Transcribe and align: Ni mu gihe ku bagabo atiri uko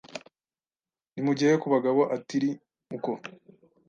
Ni 1.13 1.21
mu 1.25 1.33
gihe 1.39 1.53
ku 1.61 1.67
bagabo 1.73 2.01
atiri 2.15 2.49
uko 2.95 3.11